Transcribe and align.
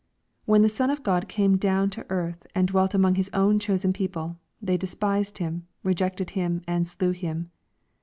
When 0.45 0.63
the 0.63 0.67
Son 0.67 0.89
of 0.89 1.03
God 1.03 1.27
came 1.27 1.57
down 1.57 1.91
to 1.91 2.07
earth 2.09 2.47
ana 2.55 2.65
dwelt 2.65 2.95
among 2.95 3.13
His 3.13 3.29
own 3.35 3.59
chosen 3.59 3.93
people, 3.93 4.37
they 4.59 4.75
despised 4.75 5.37
Him, 5.37 5.67
rejected 5.83 6.31
Him, 6.31 6.63
and 6.67 6.87
slew 6.87 7.11
Him. 7.11 7.51